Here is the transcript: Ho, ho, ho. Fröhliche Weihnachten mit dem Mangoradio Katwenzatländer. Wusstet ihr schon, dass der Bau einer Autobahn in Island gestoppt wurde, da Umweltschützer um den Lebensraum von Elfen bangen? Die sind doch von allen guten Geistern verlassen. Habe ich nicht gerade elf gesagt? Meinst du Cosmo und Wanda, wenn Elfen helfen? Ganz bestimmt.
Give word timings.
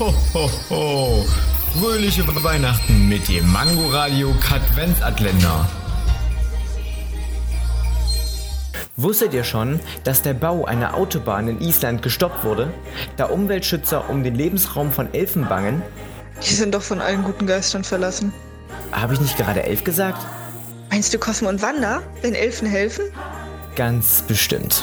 Ho, 0.00 0.14
ho, 0.32 0.50
ho. 0.70 1.26
Fröhliche 1.78 2.26
Weihnachten 2.42 3.06
mit 3.10 3.28
dem 3.28 3.52
Mangoradio 3.52 4.34
Katwenzatländer. 4.40 5.68
Wusstet 8.96 9.34
ihr 9.34 9.44
schon, 9.44 9.78
dass 10.02 10.22
der 10.22 10.32
Bau 10.32 10.64
einer 10.64 10.94
Autobahn 10.94 11.48
in 11.48 11.60
Island 11.60 12.00
gestoppt 12.00 12.44
wurde, 12.44 12.72
da 13.18 13.26
Umweltschützer 13.26 14.08
um 14.08 14.24
den 14.24 14.36
Lebensraum 14.36 14.90
von 14.90 15.12
Elfen 15.12 15.46
bangen? 15.46 15.82
Die 16.42 16.54
sind 16.54 16.74
doch 16.74 16.82
von 16.82 17.02
allen 17.02 17.22
guten 17.22 17.46
Geistern 17.46 17.84
verlassen. 17.84 18.32
Habe 18.92 19.12
ich 19.12 19.20
nicht 19.20 19.36
gerade 19.36 19.64
elf 19.64 19.84
gesagt? 19.84 20.26
Meinst 20.88 21.12
du 21.12 21.18
Cosmo 21.18 21.50
und 21.50 21.60
Wanda, 21.60 22.00
wenn 22.22 22.34
Elfen 22.34 22.66
helfen? 22.66 23.04
Ganz 23.76 24.22
bestimmt. 24.22 24.82